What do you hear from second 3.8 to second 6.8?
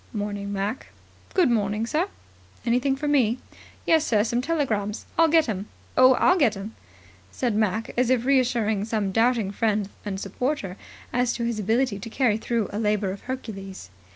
"Yes, sir. Some telegrams. I'll get 'em. Oh, I'll get 'em,"